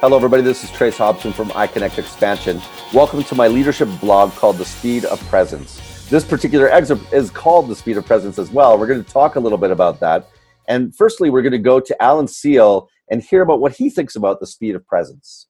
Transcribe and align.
Hello, 0.00 0.14
everybody. 0.14 0.44
This 0.44 0.62
is 0.62 0.70
Trace 0.70 0.96
Hobson 0.96 1.32
from 1.32 1.48
iConnect 1.48 1.98
Expansion. 1.98 2.62
Welcome 2.94 3.24
to 3.24 3.34
my 3.34 3.48
leadership 3.48 3.88
blog 4.00 4.30
called 4.30 4.56
The 4.56 4.64
Speed 4.64 5.04
of 5.06 5.20
Presence. 5.22 6.06
This 6.08 6.24
particular 6.24 6.68
excerpt 6.68 7.12
is 7.12 7.30
called 7.30 7.66
The 7.66 7.74
Speed 7.74 7.96
of 7.96 8.06
Presence 8.06 8.38
as 8.38 8.48
well. 8.52 8.78
We're 8.78 8.86
going 8.86 9.02
to 9.02 9.12
talk 9.12 9.34
a 9.34 9.40
little 9.40 9.58
bit 9.58 9.72
about 9.72 9.98
that. 9.98 10.28
And 10.68 10.94
firstly, 10.94 11.30
we're 11.30 11.42
going 11.42 11.50
to 11.50 11.58
go 11.58 11.80
to 11.80 12.00
Alan 12.00 12.28
Seale 12.28 12.88
and 13.10 13.20
hear 13.20 13.42
about 13.42 13.60
what 13.60 13.72
he 13.72 13.90
thinks 13.90 14.14
about 14.14 14.38
the 14.38 14.46
speed 14.46 14.76
of 14.76 14.86
presence. 14.86 15.48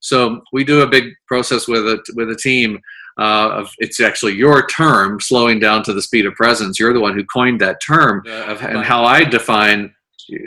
So 0.00 0.40
we 0.52 0.64
do 0.64 0.80
a 0.80 0.88
big 0.88 1.12
process 1.28 1.68
with 1.68 1.86
a 1.86 2.02
with 2.16 2.30
a 2.30 2.36
team. 2.36 2.80
Uh, 3.20 3.50
of 3.50 3.70
it's 3.78 4.00
actually 4.00 4.34
your 4.34 4.66
term, 4.66 5.20
slowing 5.20 5.60
down 5.60 5.84
to 5.84 5.92
the 5.92 6.02
speed 6.02 6.26
of 6.26 6.34
presence. 6.34 6.80
You're 6.80 6.92
the 6.92 6.98
one 6.98 7.14
who 7.14 7.24
coined 7.24 7.60
that 7.60 7.80
term, 7.80 8.24
uh, 8.26 8.56
and 8.62 8.84
how 8.84 9.04
I 9.04 9.22
define 9.22 9.94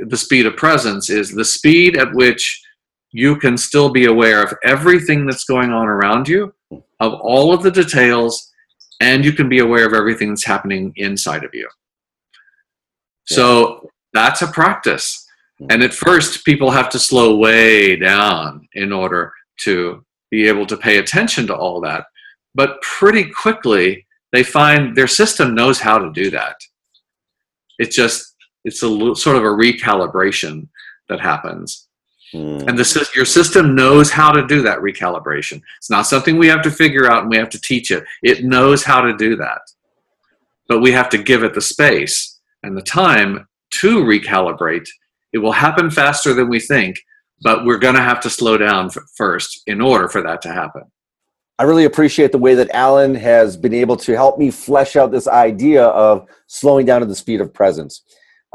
the 0.07 0.17
speed 0.17 0.45
of 0.45 0.57
presence 0.57 1.09
is 1.09 1.31
the 1.31 1.45
speed 1.45 1.95
at 1.95 2.13
which 2.13 2.61
you 3.17 3.35
can 3.35 3.57
still 3.57 3.89
be 3.89 4.05
aware 4.05 4.43
of 4.43 4.53
everything 4.63 5.25
that's 5.25 5.43
going 5.43 5.71
on 5.71 5.87
around 5.87 6.27
you, 6.27 6.53
of 6.99 7.13
all 7.13 7.51
of 7.51 7.63
the 7.63 7.71
details, 7.71 8.53
and 9.01 9.25
you 9.25 9.33
can 9.33 9.49
be 9.49 9.57
aware 9.57 9.87
of 9.87 9.95
everything 9.95 10.29
that's 10.29 10.45
happening 10.45 10.93
inside 10.97 11.43
of 11.43 11.49
you. 11.51 11.67
So 13.25 13.89
that's 14.13 14.43
a 14.43 14.47
practice. 14.47 15.25
Hmm. 15.57 15.65
And 15.71 15.83
at 15.83 15.95
first, 15.95 16.45
people 16.45 16.69
have 16.69 16.89
to 16.91 16.99
slow 16.99 17.37
way 17.37 17.95
down 17.95 18.67
in 18.73 18.93
order 18.93 19.33
to 19.61 20.05
be 20.29 20.47
able 20.47 20.67
to 20.67 20.77
pay 20.77 20.99
attention 20.99 21.47
to 21.47 21.55
all 21.55 21.81
that. 21.81 22.05
But 22.53 22.79
pretty 22.83 23.31
quickly, 23.31 24.05
they 24.31 24.43
find 24.43 24.95
their 24.95 25.07
system 25.07 25.55
knows 25.55 25.79
how 25.79 25.97
to 25.97 26.11
do 26.11 26.29
that. 26.29 26.57
It's 27.79 27.95
just, 27.95 28.35
it's 28.63 28.83
a 28.83 29.15
sort 29.15 29.37
of 29.37 29.43
a 29.43 29.57
recalibration 29.65 30.67
that 31.09 31.19
happens. 31.19 31.86
Mm. 32.33 32.67
And 32.67 32.77
the, 32.77 33.09
your 33.15 33.25
system 33.25 33.75
knows 33.75 34.11
how 34.11 34.31
to 34.31 34.45
do 34.45 34.61
that 34.63 34.79
recalibration. 34.79 35.61
It's 35.77 35.89
not 35.89 36.07
something 36.07 36.37
we 36.37 36.47
have 36.47 36.61
to 36.63 36.71
figure 36.71 37.09
out 37.09 37.23
and 37.23 37.31
we 37.31 37.37
have 37.37 37.49
to 37.49 37.61
teach 37.61 37.91
it. 37.91 38.03
It 38.21 38.43
knows 38.43 38.83
how 38.83 39.01
to 39.01 39.15
do 39.15 39.35
that. 39.37 39.61
But 40.67 40.81
we 40.81 40.91
have 40.91 41.09
to 41.09 41.17
give 41.17 41.43
it 41.43 41.53
the 41.53 41.61
space 41.61 42.39
and 42.63 42.75
the 42.75 42.81
time 42.81 43.47
to 43.79 44.03
recalibrate. 44.03 44.87
It 45.33 45.39
will 45.39 45.53
happen 45.53 45.89
faster 45.89 46.33
than 46.33 46.49
we 46.49 46.59
think, 46.59 46.99
but 47.41 47.65
we're 47.65 47.77
going 47.77 47.95
to 47.95 48.01
have 48.01 48.19
to 48.21 48.29
slow 48.29 48.57
down 48.57 48.89
first 49.15 49.61
in 49.67 49.81
order 49.81 50.09
for 50.09 50.21
that 50.21 50.41
to 50.41 50.49
happen. 50.49 50.83
I 51.59 51.63
really 51.63 51.85
appreciate 51.85 52.31
the 52.31 52.37
way 52.37 52.53
that 52.55 52.69
Alan 52.71 53.15
has 53.15 53.57
been 53.57 53.73
able 53.73 53.97
to 53.97 54.13
help 54.13 54.37
me 54.37 54.51
flesh 54.51 54.95
out 54.95 55.11
this 55.11 55.27
idea 55.27 55.85
of 55.85 56.27
slowing 56.45 56.85
down 56.85 57.01
to 57.01 57.07
the 57.07 57.15
speed 57.15 57.41
of 57.41 57.53
presence. 57.53 58.03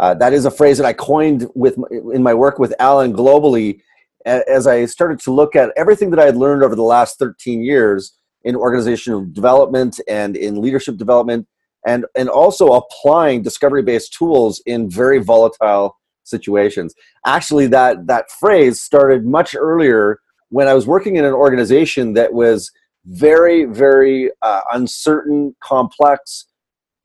Uh, 0.02 0.12
that 0.14 0.32
is 0.32 0.44
a 0.44 0.50
phrase 0.50 0.78
that 0.78 0.84
I 0.84 0.92
coined 0.92 1.46
with 1.54 1.78
in 2.12 2.24
my 2.24 2.34
work 2.34 2.58
with 2.58 2.74
Alan 2.80 3.12
globally 3.12 3.80
as 4.26 4.66
I 4.66 4.84
started 4.86 5.20
to 5.20 5.32
look 5.32 5.54
at 5.54 5.70
everything 5.76 6.10
that 6.10 6.18
I 6.18 6.24
had 6.24 6.36
learned 6.36 6.64
over 6.64 6.74
the 6.74 6.82
last 6.82 7.20
13 7.20 7.62
years 7.62 8.12
in 8.42 8.56
organizational 8.56 9.24
development 9.30 10.00
and 10.08 10.36
in 10.36 10.60
leadership 10.60 10.96
development 10.96 11.46
and, 11.86 12.04
and 12.16 12.28
also 12.28 12.72
applying 12.72 13.42
discovery-based 13.42 14.12
tools 14.12 14.60
in 14.66 14.90
very 14.90 15.20
volatile 15.20 15.96
situations. 16.24 16.94
Actually, 17.24 17.68
that, 17.68 18.08
that 18.08 18.28
phrase 18.28 18.82
started 18.82 19.24
much 19.24 19.54
earlier 19.54 20.18
when 20.48 20.66
I 20.66 20.74
was 20.74 20.84
working 20.84 21.14
in 21.14 21.24
an 21.24 21.32
organization 21.32 22.14
that 22.14 22.32
was 22.32 22.72
very, 23.06 23.66
very 23.66 24.32
uh, 24.42 24.62
uncertain, 24.72 25.54
complex, 25.62 26.46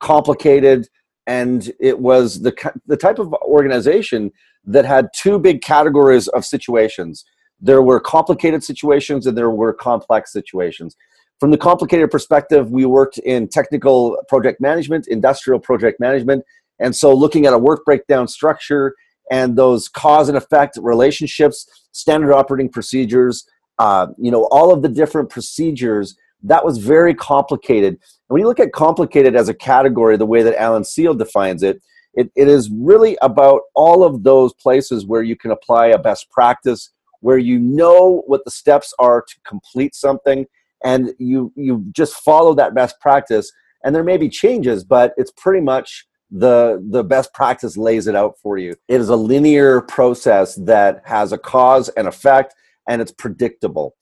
complicated, 0.00 0.88
and 1.28 1.70
it 1.78 2.00
was 2.00 2.40
the 2.40 2.72
the 2.86 2.96
type 2.96 3.20
of 3.20 3.32
organization 3.34 4.32
that 4.64 4.84
had 4.84 5.08
two 5.14 5.38
big 5.38 5.62
categories 5.62 6.26
of 6.28 6.44
situations. 6.44 7.24
There 7.60 7.82
were 7.82 8.00
complicated 8.00 8.64
situations 8.64 9.26
and 9.26 9.36
there 9.36 9.50
were 9.50 9.72
complex 9.72 10.32
situations. 10.32 10.96
From 11.38 11.50
the 11.50 11.58
complicated 11.58 12.10
perspective, 12.10 12.70
we 12.70 12.84
worked 12.84 13.18
in 13.18 13.46
technical 13.48 14.16
project 14.28 14.60
management, 14.60 15.06
industrial 15.06 15.60
project 15.60 16.00
management, 16.00 16.44
and 16.80 16.96
so 16.96 17.14
looking 17.14 17.46
at 17.46 17.52
a 17.52 17.58
work 17.58 17.84
breakdown 17.84 18.26
structure 18.26 18.94
and 19.30 19.56
those 19.56 19.88
cause 19.88 20.28
and 20.28 20.38
effect 20.38 20.78
relationships, 20.80 21.66
standard 21.92 22.32
operating 22.32 22.70
procedures, 22.70 23.46
uh, 23.78 24.06
you 24.16 24.30
know, 24.30 24.48
all 24.50 24.72
of 24.72 24.80
the 24.82 24.88
different 24.88 25.28
procedures 25.28 26.16
that 26.42 26.64
was 26.64 26.78
very 26.78 27.14
complicated. 27.14 27.98
When 28.28 28.40
you 28.40 28.46
look 28.46 28.60
at 28.60 28.72
complicated 28.72 29.34
as 29.34 29.48
a 29.48 29.54
category, 29.54 30.16
the 30.16 30.26
way 30.26 30.42
that 30.42 30.60
Alan 30.60 30.84
Seale 30.84 31.14
defines 31.14 31.62
it, 31.62 31.82
it, 32.14 32.30
it 32.34 32.48
is 32.48 32.70
really 32.70 33.16
about 33.22 33.62
all 33.74 34.04
of 34.04 34.22
those 34.22 34.52
places 34.54 35.06
where 35.06 35.22
you 35.22 35.36
can 35.36 35.50
apply 35.50 35.88
a 35.88 35.98
best 35.98 36.30
practice, 36.30 36.90
where 37.20 37.38
you 37.38 37.58
know 37.58 38.22
what 38.26 38.44
the 38.44 38.50
steps 38.50 38.92
are 38.98 39.22
to 39.22 39.34
complete 39.46 39.94
something, 39.94 40.46
and 40.84 41.12
you 41.18 41.52
you 41.56 41.84
just 41.92 42.14
follow 42.14 42.54
that 42.54 42.74
best 42.74 43.00
practice. 43.00 43.52
And 43.84 43.94
there 43.94 44.04
may 44.04 44.16
be 44.16 44.28
changes, 44.28 44.84
but 44.84 45.14
it's 45.16 45.32
pretty 45.36 45.60
much 45.60 46.06
the 46.30 46.84
the 46.90 47.04
best 47.04 47.32
practice 47.32 47.76
lays 47.76 48.06
it 48.06 48.14
out 48.14 48.34
for 48.42 48.58
you. 48.58 48.74
It 48.88 49.00
is 49.00 49.08
a 49.08 49.16
linear 49.16 49.80
process 49.82 50.54
that 50.56 51.02
has 51.04 51.32
a 51.32 51.38
cause 51.38 51.88
and 51.90 52.06
effect, 52.06 52.54
and 52.88 53.00
it's 53.00 53.12
predictable. 53.12 53.94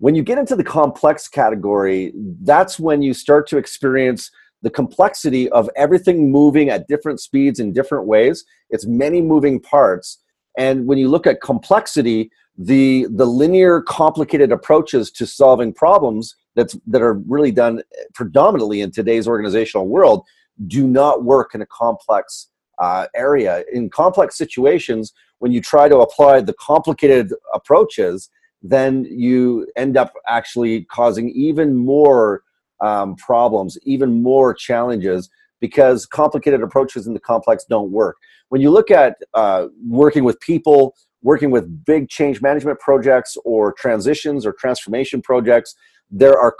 When 0.00 0.14
you 0.14 0.22
get 0.22 0.38
into 0.38 0.56
the 0.56 0.64
complex 0.64 1.28
category, 1.28 2.14
that's 2.40 2.80
when 2.80 3.02
you 3.02 3.12
start 3.12 3.46
to 3.48 3.58
experience 3.58 4.30
the 4.62 4.70
complexity 4.70 5.50
of 5.50 5.68
everything 5.76 6.32
moving 6.32 6.70
at 6.70 6.88
different 6.88 7.20
speeds 7.20 7.60
in 7.60 7.74
different 7.74 8.06
ways. 8.06 8.46
It's 8.70 8.86
many 8.86 9.20
moving 9.20 9.60
parts. 9.60 10.18
And 10.56 10.86
when 10.86 10.96
you 10.96 11.08
look 11.08 11.26
at 11.26 11.42
complexity, 11.42 12.30
the, 12.56 13.08
the 13.10 13.26
linear, 13.26 13.82
complicated 13.82 14.52
approaches 14.52 15.10
to 15.12 15.26
solving 15.26 15.74
problems 15.74 16.34
that's, 16.56 16.78
that 16.86 17.02
are 17.02 17.20
really 17.28 17.52
done 17.52 17.82
predominantly 18.14 18.80
in 18.80 18.92
today's 18.92 19.28
organizational 19.28 19.86
world 19.86 20.24
do 20.66 20.86
not 20.86 21.24
work 21.24 21.54
in 21.54 21.60
a 21.60 21.66
complex 21.66 22.48
uh, 22.78 23.06
area. 23.14 23.64
In 23.70 23.90
complex 23.90 24.38
situations, 24.38 25.12
when 25.40 25.52
you 25.52 25.60
try 25.60 25.90
to 25.90 25.98
apply 25.98 26.40
the 26.40 26.54
complicated 26.54 27.34
approaches, 27.52 28.30
then 28.62 29.04
you 29.04 29.66
end 29.76 29.96
up 29.96 30.12
actually 30.28 30.84
causing 30.84 31.30
even 31.30 31.76
more 31.76 32.42
um, 32.80 33.16
problems, 33.16 33.78
even 33.84 34.22
more 34.22 34.54
challenges 34.54 35.28
because 35.60 36.06
complicated 36.06 36.62
approaches 36.62 37.06
in 37.06 37.14
the 37.14 37.20
complex 37.20 37.64
don't 37.68 37.90
work. 37.90 38.16
When 38.48 38.60
you 38.60 38.70
look 38.70 38.90
at 38.90 39.16
uh, 39.34 39.66
working 39.86 40.24
with 40.24 40.40
people, 40.40 40.94
working 41.22 41.50
with 41.50 41.84
big 41.84 42.08
change 42.08 42.40
management 42.40 42.80
projects 42.80 43.36
or 43.44 43.72
transitions 43.74 44.46
or 44.46 44.52
transformation 44.52 45.22
projects, 45.22 45.74
there 46.10 46.38
are 46.38 46.56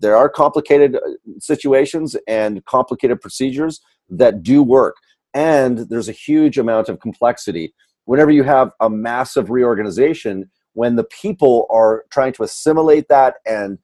there 0.00 0.16
are 0.16 0.28
complicated 0.28 0.96
uh, 0.96 1.00
situations 1.38 2.16
and 2.26 2.64
complicated 2.64 3.20
procedures 3.20 3.80
that 4.10 4.42
do 4.42 4.62
work, 4.62 4.96
and 5.32 5.78
there's 5.90 6.08
a 6.08 6.12
huge 6.12 6.58
amount 6.58 6.88
of 6.88 7.00
complexity. 7.00 7.72
Whenever 8.04 8.30
you 8.30 8.42
have 8.42 8.72
a 8.80 8.90
massive 8.90 9.48
reorganization, 9.50 10.50
when 10.74 10.96
the 10.96 11.04
people 11.04 11.66
are 11.70 12.04
trying 12.10 12.32
to 12.34 12.42
assimilate 12.42 13.08
that 13.08 13.36
and 13.46 13.78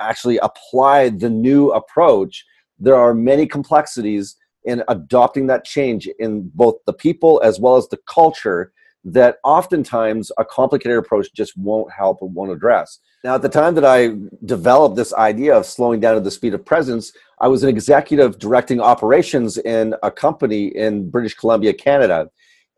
actually 0.00 0.38
apply 0.38 1.10
the 1.10 1.30
new 1.30 1.70
approach, 1.70 2.44
there 2.78 2.96
are 2.96 3.14
many 3.14 3.46
complexities 3.46 4.36
in 4.64 4.82
adopting 4.88 5.46
that 5.46 5.64
change 5.64 6.08
in 6.18 6.50
both 6.54 6.76
the 6.86 6.92
people 6.92 7.40
as 7.44 7.60
well 7.60 7.76
as 7.76 7.88
the 7.88 7.98
culture 8.08 8.72
that 9.04 9.36
oftentimes 9.44 10.32
a 10.38 10.44
complicated 10.44 10.96
approach 10.96 11.28
just 11.34 11.56
won't 11.58 11.92
help 11.92 12.22
and 12.22 12.34
won't 12.34 12.50
address. 12.50 12.98
Now, 13.22 13.34
at 13.34 13.42
the 13.42 13.50
time 13.50 13.74
that 13.74 13.84
I 13.84 14.14
developed 14.44 14.96
this 14.96 15.12
idea 15.14 15.54
of 15.54 15.66
slowing 15.66 16.00
down 16.00 16.14
to 16.14 16.20
the 16.20 16.30
speed 16.30 16.54
of 16.54 16.64
presence, 16.64 17.12
I 17.40 17.48
was 17.48 17.62
an 17.62 17.68
executive 17.68 18.38
directing 18.38 18.80
operations 18.80 19.58
in 19.58 19.94
a 20.02 20.10
company 20.10 20.68
in 20.68 21.10
British 21.10 21.34
Columbia, 21.34 21.74
Canada. 21.74 22.30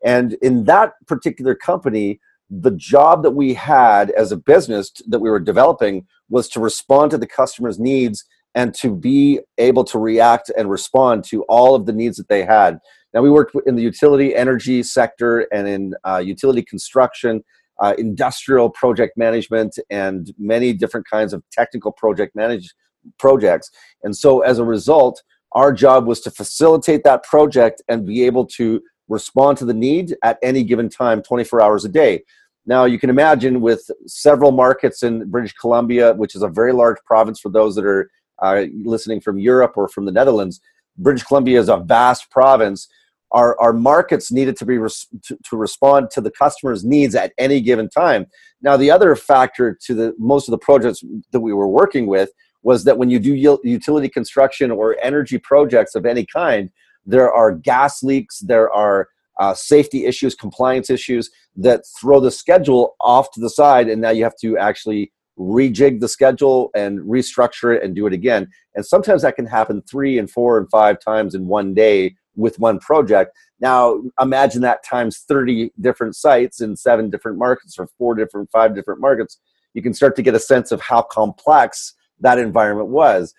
And 0.03 0.33
in 0.41 0.65
that 0.65 0.93
particular 1.07 1.55
company, 1.55 2.19
the 2.49 2.71
job 2.71 3.23
that 3.23 3.31
we 3.31 3.53
had 3.53 4.11
as 4.11 4.31
a 4.31 4.37
business 4.37 4.91
that 5.07 5.19
we 5.19 5.29
were 5.29 5.39
developing 5.39 6.05
was 6.29 6.47
to 6.49 6.59
respond 6.59 7.11
to 7.11 7.17
the 7.17 7.27
customer's 7.27 7.79
needs 7.79 8.25
and 8.55 8.73
to 8.73 8.95
be 8.95 9.39
able 9.57 9.83
to 9.83 9.99
react 9.99 10.49
and 10.57 10.69
respond 10.69 11.23
to 11.25 11.43
all 11.43 11.75
of 11.75 11.85
the 11.85 11.93
needs 11.93 12.17
that 12.17 12.29
they 12.29 12.43
had. 12.43 12.79
Now, 13.13 13.21
we 13.21 13.29
worked 13.29 13.55
in 13.65 13.75
the 13.75 13.83
utility 13.83 14.35
energy 14.35 14.83
sector 14.83 15.41
and 15.53 15.67
in 15.67 15.93
uh, 16.03 16.17
utility 16.17 16.63
construction, 16.63 17.43
uh, 17.79 17.93
industrial 17.97 18.69
project 18.69 19.17
management, 19.17 19.77
and 19.89 20.33
many 20.37 20.73
different 20.73 21.05
kinds 21.09 21.33
of 21.33 21.43
technical 21.51 21.91
project 21.91 22.35
manage 22.35 22.73
projects. 23.19 23.69
And 24.03 24.15
so, 24.15 24.41
as 24.41 24.59
a 24.59 24.65
result, 24.65 25.21
our 25.53 25.71
job 25.71 26.07
was 26.07 26.21
to 26.21 26.31
facilitate 26.31 27.03
that 27.03 27.23
project 27.23 27.81
and 27.87 28.05
be 28.05 28.23
able 28.23 28.45
to 28.45 28.81
respond 29.07 29.57
to 29.57 29.65
the 29.65 29.73
need 29.73 30.15
at 30.23 30.37
any 30.41 30.63
given 30.63 30.89
time 30.89 31.21
24 31.21 31.61
hours 31.61 31.85
a 31.85 31.89
day. 31.89 32.23
Now, 32.65 32.83
you 32.85 32.99
can 32.99 33.09
imagine 33.09 33.61
with 33.61 33.89
several 34.07 34.51
markets 34.51 35.01
in 35.01 35.29
British 35.29 35.53
Columbia, 35.53 36.13
which 36.13 36.35
is 36.35 36.43
a 36.43 36.49
very 36.49 36.73
large 36.73 36.97
province 37.05 37.39
for 37.39 37.49
those 37.49 37.75
that 37.75 37.85
are 37.85 38.11
uh, 38.39 38.65
listening 38.83 39.21
from 39.21 39.39
Europe 39.39 39.73
or 39.77 39.87
from 39.87 40.05
the 40.05 40.11
Netherlands, 40.11 40.59
British 40.97 41.23
Columbia 41.23 41.59
is 41.59 41.69
a 41.69 41.77
vast 41.77 42.29
province. 42.31 42.87
our, 43.31 43.59
our 43.59 43.73
markets 43.73 44.31
needed 44.31 44.55
to 44.57 44.65
be 44.65 44.77
res- 44.77 45.07
to, 45.23 45.37
to 45.43 45.57
respond 45.57 46.09
to 46.11 46.21
the 46.21 46.31
customer's 46.31 46.83
needs 46.83 47.15
at 47.15 47.33
any 47.37 47.61
given 47.61 47.89
time. 47.89 48.25
Now, 48.61 48.77
the 48.77 48.91
other 48.91 49.15
factor 49.15 49.77
to 49.85 49.93
the 49.93 50.13
most 50.17 50.47
of 50.47 50.51
the 50.51 50.57
projects 50.57 51.03
that 51.31 51.41
we 51.41 51.53
were 51.53 51.67
working 51.67 52.07
with 52.07 52.31
was 52.63 52.83
that 52.85 52.97
when 52.97 53.09
you 53.09 53.19
do 53.19 53.59
utility 53.63 54.09
construction 54.09 54.71
or 54.71 54.97
energy 55.01 55.37
projects 55.37 55.95
of 55.95 56.05
any 56.05 56.25
kind, 56.25 56.71
there 57.07 57.31
are 57.31 57.51
gas 57.51 58.03
leaks, 58.03 58.39
there 58.39 58.71
are 58.71 59.07
uh, 59.39 59.53
safety 59.53 60.05
issues, 60.05 60.35
compliance 60.35 60.89
issues 60.89 61.29
that 61.55 61.83
throw 61.99 62.19
the 62.19 62.31
schedule 62.31 62.95
off 62.99 63.31
to 63.31 63.39
the 63.39 63.49
side, 63.49 63.89
and 63.89 64.01
now 64.01 64.09
you 64.09 64.23
have 64.23 64.37
to 64.41 64.57
actually 64.57 65.11
rejig 65.39 65.99
the 65.99 66.07
schedule 66.07 66.69
and 66.75 66.99
restructure 66.99 67.75
it 67.75 67.83
and 67.83 67.95
do 67.95 68.07
it 68.07 68.13
again. 68.13 68.47
And 68.75 68.85
sometimes 68.85 69.21
that 69.21 69.35
can 69.35 69.45
happen 69.45 69.83
three 69.83 70.17
and 70.17 70.29
four 70.29 70.57
and 70.57 70.69
five 70.69 70.99
times 70.99 71.35
in 71.35 71.47
one 71.47 71.73
day 71.73 72.15
with 72.35 72.59
one 72.59 72.79
project. 72.79 73.35
Now, 73.59 74.01
imagine 74.19 74.61
that 74.61 74.83
times 74.83 75.19
30 75.27 75.71
different 75.79 76.15
sites 76.15 76.61
in 76.61 76.75
seven 76.75 77.09
different 77.09 77.37
markets 77.37 77.77
or 77.79 77.87
four 77.97 78.15
different, 78.15 78.49
five 78.51 78.75
different 78.75 79.01
markets. 79.01 79.39
You 79.73 79.81
can 79.81 79.93
start 79.93 80.15
to 80.15 80.21
get 80.21 80.35
a 80.35 80.39
sense 80.39 80.71
of 80.71 80.81
how 80.81 81.03
complex 81.03 81.93
that 82.19 82.39
environment 82.39 82.89
was. 82.89 83.33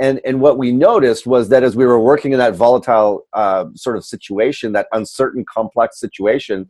And, 0.00 0.20
and 0.24 0.40
what 0.40 0.58
we 0.58 0.72
noticed 0.72 1.26
was 1.26 1.48
that 1.50 1.62
as 1.62 1.76
we 1.76 1.86
were 1.86 2.00
working 2.00 2.32
in 2.32 2.38
that 2.38 2.56
volatile 2.56 3.26
uh, 3.32 3.66
sort 3.76 3.96
of 3.96 4.04
situation, 4.04 4.72
that 4.72 4.88
uncertain, 4.92 5.44
complex 5.48 6.00
situation, 6.00 6.68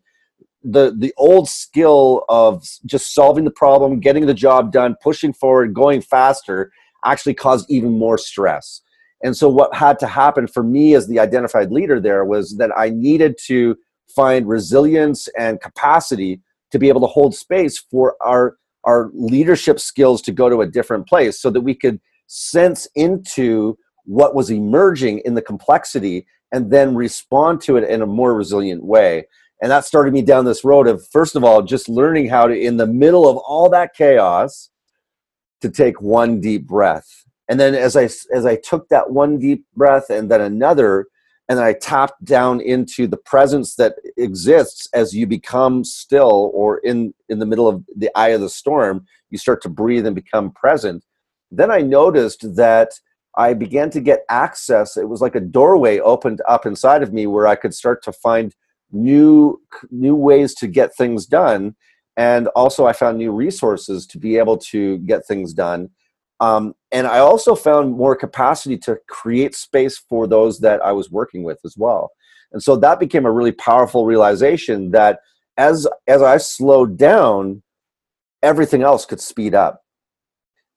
the, 0.63 0.95
the 0.97 1.13
old 1.17 1.49
skill 1.49 2.25
of 2.29 2.65
just 2.85 3.15
solving 3.15 3.45
the 3.45 3.51
problem, 3.51 4.01
getting 4.01 4.27
the 4.27 4.35
job 4.35 4.73
done, 4.73 4.97
pushing 5.03 5.33
forward, 5.33 5.75
going 5.75 6.01
faster 6.01 6.71
actually 7.05 7.35
caused 7.35 7.71
even 7.71 7.99
more 7.99 8.19
stress. 8.19 8.81
And 9.23 9.37
so, 9.37 9.49
what 9.49 9.75
had 9.75 9.99
to 10.01 10.07
happen 10.07 10.47
for 10.47 10.63
me 10.63 10.95
as 10.95 11.07
the 11.07 11.19
identified 11.19 11.71
leader 11.71 12.01
there 12.01 12.25
was 12.25 12.57
that 12.59 12.71
I 12.77 12.91
needed 12.91 13.37
to 13.47 13.77
find 14.15 14.47
resilience 14.47 15.29
and 15.39 15.61
capacity 15.61 16.41
to 16.73 16.79
be 16.79 16.89
able 16.89 17.01
to 17.03 17.07
hold 17.07 17.35
space 17.35 17.79
for 17.79 18.17
our, 18.21 18.57
our 18.85 19.11
leadership 19.15 19.81
skills 19.81 20.21
to 20.23 20.33
go 20.33 20.49
to 20.49 20.61
a 20.61 20.67
different 20.67 21.07
place 21.07 21.41
so 21.41 21.51
that 21.51 21.61
we 21.61 21.75
could 21.75 22.01
sense 22.27 22.89
into 22.95 23.79
what 24.05 24.35
was 24.35 24.51
emerging 24.51 25.21
in 25.25 25.35
the 25.35 25.43
complexity 25.43 26.27
and 26.53 26.71
then 26.71 26.95
respond 26.95 27.61
to 27.63 27.77
it 27.77 27.89
in 27.89 28.03
a 28.03 28.07
more 28.07 28.35
resilient 28.35 28.85
way. 28.85 29.25
And 29.63 29.71
that 29.71 29.85
started 29.85 30.13
me 30.13 30.23
down 30.23 30.45
this 30.45 30.65
road 30.65 30.87
of, 30.87 31.07
first 31.09 31.37
of 31.37 31.45
all, 31.45 31.63
just 31.63 31.89
learning 31.89 32.29
how 32.29 32.47
to, 32.47 32.59
in 32.59 32.77
the 32.77 32.87
middle 32.87 33.29
of 33.29 33.37
all 33.39 33.69
that 33.71 33.95
chaos, 33.95 34.71
to 35.63 35.71
take 35.71 36.01
one 36.03 36.41
deep 36.41 36.67
breath 36.67 37.25
and 37.49 37.59
then 37.59 37.75
as 37.75 37.97
i 37.97 38.05
as 38.05 38.47
i 38.47 38.57
took 38.57 38.89
that 38.89 39.11
one 39.11 39.39
deep 39.39 39.65
breath 39.75 40.11
and 40.11 40.31
then 40.31 40.41
another 40.41 41.07
and 41.49 41.59
i 41.61 41.73
tapped 41.73 42.25
down 42.25 42.61
into 42.61 43.07
the 43.07 43.17
presence 43.17 43.75
that 43.77 43.95
exists 44.17 44.89
as 44.93 45.15
you 45.15 45.27
become 45.27 45.85
still 45.85 46.51
or 46.55 46.79
in 46.79 47.13
in 47.29 47.39
the 47.39 47.47
middle 47.47 47.69
of 47.69 47.85
the 47.97 48.11
eye 48.17 48.29
of 48.29 48.41
the 48.41 48.51
storm 48.51 49.07
you 49.31 49.39
start 49.39 49.63
to 49.63 49.69
breathe 49.69 50.07
and 50.07 50.15
become 50.15 50.51
present 50.51 51.05
then 51.57 51.71
i 51.71 51.81
noticed 51.81 52.55
that 52.57 52.91
i 53.37 53.53
began 53.53 53.91
to 53.91 54.01
get 54.01 54.25
access 54.29 54.97
it 54.97 55.09
was 55.09 55.21
like 55.21 55.35
a 55.35 55.41
doorway 55.41 55.99
opened 56.01 56.41
up 56.49 56.67
inside 56.67 57.03
of 57.03 57.13
me 57.13 57.27
where 57.27 57.47
i 57.47 57.55
could 57.55 57.75
start 57.75 58.03
to 58.03 58.13
find 58.13 58.55
new 58.93 59.61
new 59.91 60.15
ways 60.15 60.55
to 60.55 60.67
get 60.67 60.95
things 60.95 61.27
done 61.27 61.75
and 62.17 62.49
also 62.49 62.87
i 62.87 62.93
found 62.93 63.19
new 63.19 63.33
resources 63.33 64.07
to 64.07 64.19
be 64.19 64.37
able 64.37 64.57
to 64.57 64.99
get 64.99 65.27
things 65.27 65.53
done 65.53 65.89
um, 66.41 66.75
and 66.93 67.07
I 67.07 67.19
also 67.19 67.55
found 67.55 67.93
more 67.93 68.17
capacity 68.17 68.77
to 68.79 68.99
create 69.09 69.55
space 69.55 69.99
for 69.99 70.27
those 70.27 70.61
that 70.61 70.85
I 70.85 70.93
was 70.93 71.11
working 71.11 71.43
with 71.43 71.59
as 71.65 71.77
well. 71.77 72.11
And 72.53 72.63
so 72.63 72.77
that 72.77 73.01
became 73.01 73.27
a 73.27 73.33
really 73.33 73.53
powerful 73.53 74.05
realization 74.07 74.91
that 74.91 75.21
as 75.57 75.87
as 76.07 76.23
I 76.23 76.37
slowed 76.39 76.97
down, 76.97 77.63
everything 78.43 78.83
else 78.83 79.07
could 79.07 79.21
speed 79.21 79.55
up. 79.55 79.84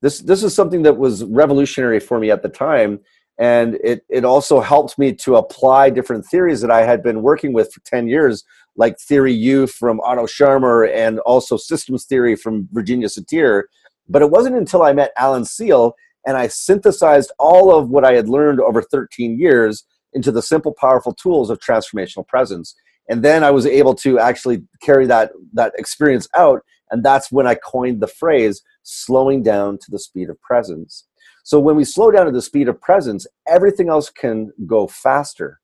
This 0.02 0.20
this 0.20 0.44
is 0.44 0.54
something 0.54 0.84
that 0.84 0.98
was 0.98 1.24
revolutionary 1.24 2.00
for 2.00 2.20
me 2.20 2.32
at 2.32 2.44
the 2.44 2.50
time. 2.50 3.00
And 3.40 3.76
it, 3.84 4.04
it 4.10 4.26
also 4.26 4.60
helped 4.60 4.98
me 4.98 5.14
to 5.14 5.36
apply 5.36 5.92
different 5.92 6.26
theories 6.26 6.62
that 6.62 6.72
I 6.72 6.84
had 6.84 7.04
been 7.04 7.22
working 7.22 7.54
with 7.54 7.72
for 7.72 7.82
10 7.82 8.08
years, 8.08 8.44
like 8.76 9.00
Theory 9.00 9.34
U 9.34 9.68
from 9.68 10.00
Otto 10.02 10.26
Scharmer 10.26 10.92
and 10.92 11.20
also 11.20 11.56
systems 11.56 12.06
theory 12.06 12.36
from 12.36 12.68
Virginia 12.72 13.08
Satir, 13.08 13.64
but 14.10 14.24
it 14.24 14.32
wasn't 14.32 14.56
until 14.56 14.82
I 14.82 14.94
met 14.94 15.12
Alan 15.18 15.46
Seale 15.46 15.94
and 16.26 16.36
I 16.36 16.48
synthesized 16.48 17.32
all 17.40 17.74
of 17.74 17.90
what 17.90 18.04
I 18.04 18.14
had 18.14 18.28
learned 18.28 18.60
over 18.60 18.82
13 18.82 19.40
years 19.40 19.86
into 20.14 20.32
the 20.32 20.42
simple, 20.42 20.74
powerful 20.74 21.14
tools 21.14 21.50
of 21.50 21.60
transformational 21.60 22.28
presence. 22.28 22.76
And 23.10 23.24
then 23.24 23.44
I 23.44 23.52
was 23.52 23.66
able 23.66 23.96
to 23.96 24.20
actually 24.20 24.64
carry 24.82 25.06
that, 25.08 25.32
that 25.54 25.74
experience 25.78 26.28
out. 26.36 26.62
And 26.92 27.04
that's 27.04 27.32
when 27.32 27.48
I 27.48 27.56
coined 27.56 28.02
the 28.02 28.08
phrase 28.08 28.62
slowing 28.84 29.44
down 29.44 29.78
to 29.80 29.92
the 29.92 30.00
speed 30.00 30.30
of 30.30 30.42
presence. 30.42 31.06
So 31.44 31.60
when 31.60 31.76
we 31.76 31.86
slow 31.86 32.12
down 32.12 32.26
to 32.26 32.32
the 32.32 32.42
speed 32.42 32.68
of 32.68 32.82
presence, 32.82 33.26
everything 33.48 33.90
else 33.90 34.10
can 34.10 34.52
go 34.66 34.88
faster. 34.88 35.60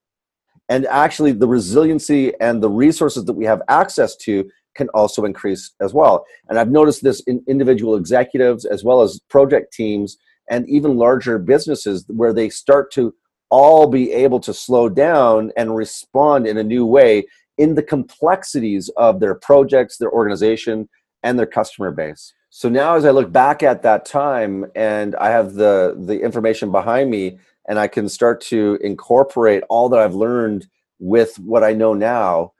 And 0.69 0.85
actually, 0.87 1.33
the 1.33 1.47
resiliency 1.47 2.33
and 2.39 2.63
the 2.63 2.69
resources 2.69 3.25
that 3.25 3.33
we 3.33 3.45
have 3.45 3.61
access 3.67 4.15
to 4.17 4.49
can 4.75 4.89
also 4.89 5.25
increase 5.25 5.73
as 5.81 5.93
well. 5.93 6.25
And 6.49 6.57
I've 6.57 6.71
noticed 6.71 7.03
this 7.03 7.21
in 7.27 7.43
individual 7.47 7.95
executives 7.95 8.65
as 8.65 8.83
well 8.83 9.01
as 9.01 9.19
project 9.29 9.73
teams 9.73 10.17
and 10.49 10.67
even 10.69 10.97
larger 10.97 11.37
businesses 11.37 12.05
where 12.07 12.33
they 12.33 12.49
start 12.49 12.91
to 12.93 13.13
all 13.49 13.87
be 13.87 14.11
able 14.11 14.39
to 14.39 14.53
slow 14.53 14.89
down 14.89 15.51
and 15.57 15.75
respond 15.75 16.47
in 16.47 16.57
a 16.57 16.63
new 16.63 16.85
way 16.85 17.25
in 17.57 17.75
the 17.75 17.83
complexities 17.83 18.89
of 18.97 19.19
their 19.19 19.35
projects, 19.35 19.97
their 19.97 20.11
organization, 20.11 20.89
and 21.23 21.39
their 21.39 21.45
customer 21.45 21.91
base. 21.91 22.33
So 22.49 22.69
now 22.69 22.95
as 22.95 23.05
I 23.05 23.11
look 23.11 23.31
back 23.31 23.63
at 23.63 23.81
that 23.81 24.05
time 24.05 24.65
and 24.75 25.15
I 25.15 25.29
have 25.29 25.53
the 25.53 25.95
the 25.97 26.21
information 26.21 26.71
behind 26.71 27.09
me 27.09 27.39
and 27.67 27.79
I 27.79 27.87
can 27.87 28.07
start 28.09 28.41
to 28.41 28.77
incorporate 28.81 29.63
all 29.69 29.89
that 29.89 29.99
I've 29.99 30.13
learned 30.13 30.67
with 30.99 31.39
what 31.39 31.63
I 31.63 31.73
know 31.73 31.93
now, 31.93 32.53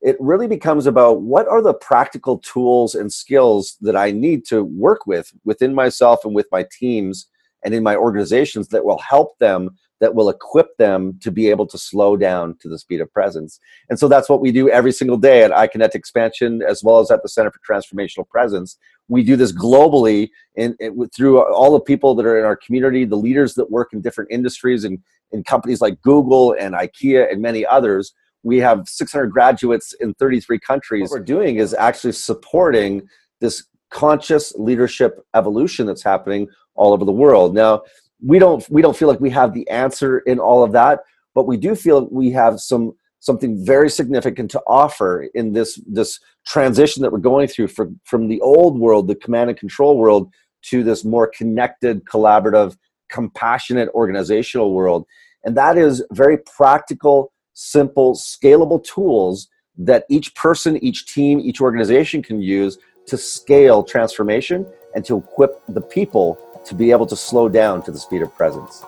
it 0.00 0.16
really 0.18 0.46
becomes 0.46 0.86
about 0.86 1.22
what 1.22 1.46
are 1.46 1.62
the 1.62 1.74
practical 1.74 2.38
tools 2.38 2.94
and 2.94 3.12
skills 3.12 3.76
that 3.80 3.96
I 3.96 4.10
need 4.10 4.44
to 4.46 4.64
work 4.64 5.06
with 5.06 5.32
within 5.44 5.74
myself 5.74 6.24
and 6.24 6.34
with 6.34 6.46
my 6.50 6.66
teams 6.78 7.26
and 7.64 7.74
in 7.74 7.82
my 7.82 7.96
organizations 7.96 8.68
that 8.68 8.84
will 8.84 8.98
help 8.98 9.38
them 9.38 9.70
that 10.00 10.14
will 10.14 10.28
equip 10.28 10.76
them 10.76 11.18
to 11.22 11.30
be 11.30 11.48
able 11.48 11.66
to 11.66 11.78
slow 11.78 12.16
down 12.16 12.56
to 12.60 12.68
the 12.68 12.78
speed 12.78 13.00
of 13.00 13.12
presence. 13.12 13.58
And 13.88 13.98
so 13.98 14.08
that's 14.08 14.28
what 14.28 14.40
we 14.40 14.52
do 14.52 14.68
every 14.68 14.92
single 14.92 15.16
day 15.16 15.42
at 15.42 15.50
iConnect 15.50 15.94
Expansion 15.94 16.62
as 16.62 16.82
well 16.84 16.98
as 16.98 17.10
at 17.10 17.22
the 17.22 17.28
Center 17.28 17.50
for 17.50 17.60
Transformational 17.60 18.28
Presence. 18.28 18.76
We 19.08 19.22
do 19.22 19.36
this 19.36 19.52
globally 19.52 20.30
in, 20.54 20.76
in, 20.80 21.08
through 21.16 21.40
all 21.40 21.72
the 21.72 21.80
people 21.80 22.14
that 22.16 22.26
are 22.26 22.38
in 22.38 22.44
our 22.44 22.56
community, 22.56 23.04
the 23.04 23.16
leaders 23.16 23.54
that 23.54 23.70
work 23.70 23.92
in 23.92 24.02
different 24.02 24.30
industries 24.30 24.84
and 24.84 24.98
in 25.32 25.44
companies 25.44 25.80
like 25.80 26.00
Google 26.02 26.54
and 26.58 26.74
IKEA 26.74 27.30
and 27.30 27.40
many 27.40 27.64
others 27.64 28.12
we 28.46 28.58
have 28.58 28.88
600 28.88 29.26
graduates 29.32 29.92
in 29.94 30.14
33 30.14 30.60
countries. 30.60 31.10
What 31.10 31.18
we're 31.18 31.24
doing 31.24 31.56
is 31.56 31.74
actually 31.74 32.12
supporting 32.12 33.02
this 33.40 33.66
conscious 33.90 34.54
leadership 34.54 35.18
evolution 35.34 35.84
that's 35.84 36.04
happening 36.04 36.46
all 36.76 36.92
over 36.92 37.04
the 37.04 37.10
world. 37.12 37.54
Now, 37.54 37.82
we 38.24 38.38
don't 38.38 38.68
we 38.70 38.82
don't 38.82 38.96
feel 38.96 39.08
like 39.08 39.20
we 39.20 39.30
have 39.30 39.52
the 39.52 39.68
answer 39.68 40.20
in 40.20 40.38
all 40.38 40.62
of 40.62 40.72
that, 40.72 41.00
but 41.34 41.46
we 41.46 41.56
do 41.56 41.74
feel 41.74 42.08
we 42.10 42.30
have 42.30 42.60
some 42.60 42.92
something 43.20 43.64
very 43.64 43.90
significant 43.90 44.50
to 44.52 44.62
offer 44.66 45.28
in 45.34 45.52
this 45.52 45.80
this 45.86 46.20
transition 46.46 47.02
that 47.02 47.12
we're 47.12 47.18
going 47.18 47.48
through 47.48 47.68
from 47.68 48.00
from 48.04 48.28
the 48.28 48.40
old 48.40 48.78
world, 48.78 49.08
the 49.08 49.14
command 49.14 49.50
and 49.50 49.58
control 49.58 49.98
world, 49.98 50.32
to 50.62 50.82
this 50.82 51.04
more 51.04 51.26
connected, 51.26 52.04
collaborative, 52.04 52.76
compassionate 53.10 53.88
organizational 53.90 54.72
world. 54.72 55.06
And 55.44 55.56
that 55.56 55.78
is 55.78 56.04
very 56.10 56.38
practical 56.38 57.32
simple, 57.56 58.14
scalable 58.14 58.84
tools 58.84 59.48
that 59.78 60.04
each 60.08 60.34
person, 60.34 60.82
each 60.84 61.06
team, 61.12 61.40
each 61.40 61.60
organization 61.60 62.22
can 62.22 62.40
use 62.40 62.78
to 63.06 63.16
scale 63.16 63.82
transformation 63.82 64.66
and 64.94 65.04
to 65.04 65.18
equip 65.18 65.62
the 65.68 65.80
people 65.80 66.38
to 66.66 66.74
be 66.74 66.90
able 66.90 67.06
to 67.06 67.16
slow 67.16 67.48
down 67.48 67.82
to 67.82 67.90
the 67.90 67.98
speed 67.98 68.22
of 68.22 68.34
presence. 68.34 68.84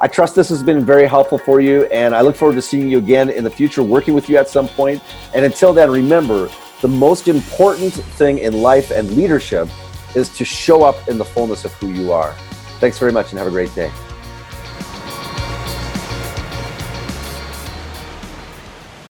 I 0.00 0.08
trust 0.08 0.34
this 0.34 0.48
has 0.48 0.62
been 0.62 0.84
very 0.84 1.06
helpful 1.06 1.38
for 1.38 1.60
you, 1.60 1.84
and 1.86 2.14
I 2.14 2.22
look 2.22 2.34
forward 2.34 2.56
to 2.56 2.62
seeing 2.62 2.88
you 2.88 2.98
again 2.98 3.30
in 3.30 3.44
the 3.44 3.50
future, 3.50 3.82
working 3.82 4.14
with 4.14 4.28
you 4.28 4.36
at 4.36 4.48
some 4.48 4.68
point. 4.68 5.02
And 5.34 5.44
until 5.44 5.72
then, 5.72 5.90
remember 5.90 6.50
the 6.80 6.88
most 6.88 7.28
important 7.28 7.92
thing 7.92 8.38
in 8.38 8.60
life 8.60 8.90
and 8.90 9.10
leadership 9.12 9.68
is 10.16 10.28
to 10.36 10.44
show 10.44 10.82
up 10.82 11.08
in 11.08 11.18
the 11.18 11.24
fullness 11.24 11.64
of 11.64 11.72
who 11.74 11.88
you 11.88 12.12
are. 12.12 12.32
Thanks 12.80 12.98
very 12.98 13.12
much, 13.12 13.30
and 13.30 13.38
have 13.38 13.46
a 13.46 13.52
great 13.52 13.72
day. 13.74 13.92